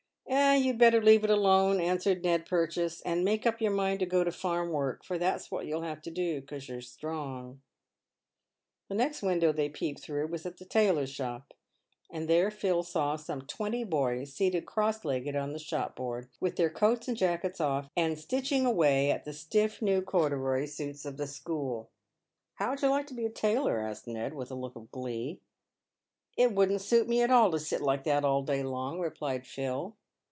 "You'd 0.61 0.77
better 0.77 1.01
leave 1.01 1.23
it 1.23 1.29
alone," 1.29 1.79
answered 1.79 2.23
Ned 2.23 2.45
Purchase," 2.45 3.01
and 3.05 3.23
make 3.25 3.45
up 3.47 3.61
your 3.61 3.71
mind 3.71 3.99
to 4.01 4.05
go 4.05 4.23
to 4.23 4.31
farm 4.33 4.69
work, 4.71 5.03
for 5.03 5.17
that's 5.17 5.49
what 5.49 5.65
you'll 5.65 5.81
have 5.81 6.01
to 6.03 6.11
do, 6.11 6.41
'cause 6.41 6.67
you're 6.67 6.81
strong." 6.81 7.61
The 8.89 8.95
next 8.95 9.21
window 9.23 9.51
they 9.53 9.69
peeped 9.69 10.01
through 10.01 10.27
was 10.27 10.45
at 10.45 10.57
the 10.57 10.65
tailor's 10.65 11.09
shop, 11.09 11.53
and 12.11 12.27
there 12.27 12.51
Phil 12.51 12.83
saw 12.83 13.15
some 13.15 13.41
twenty 13.43 13.83
boys 13.85 14.33
seated 14.33 14.65
cross 14.65 15.03
legged 15.05 15.35
on 15.37 15.53
the 15.53 15.59
shop 15.59 15.95
board, 15.95 16.29
with 16.41 16.57
their 16.57 16.69
coats 16.69 17.07
and 17.07 17.15
jackets 17.17 17.59
off, 17.61 17.89
and 17.97 18.19
stitching 18.19 18.65
away 18.65 19.09
at 19.09 19.23
the 19.25 19.33
stiff, 19.33 19.81
new 19.81 20.01
corduroy 20.01 20.65
suits 20.65 21.05
of 21.05 21.15
the 21.17 21.27
school." 21.27 21.89
How 22.55 22.71
would 22.71 22.81
you 22.81 22.89
like 22.89 23.07
to 23.07 23.13
be 23.15 23.25
a 23.25 23.29
tailor?" 23.31 23.79
asked 23.87 24.05
ISTed, 24.05 24.33
with 24.33 24.51
a 24.51 24.55
look 24.55 24.75
of 24.75 24.91
glee." 24.91 25.39
It 26.37 26.51
wouldn't 26.51 26.81
suit 26.81 27.07
me 27.07 27.21
at 27.21 27.31
all 27.31 27.51
to 27.51 27.59
sit 27.59 27.81
like 27.81 28.03
that 28.03 28.23
all 28.25 28.43
day 28.43 28.63
long," 28.63 28.99
replied 28.99 29.47
Phil. 29.47 29.95